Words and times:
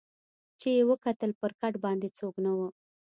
چي 0.59 0.69
یې 0.77 0.83
وکتل 0.91 1.31
پر 1.39 1.51
کټ 1.59 1.73
باندي 1.83 2.09
څوک 2.17 2.35
نه 2.45 2.51
وو 2.57 2.67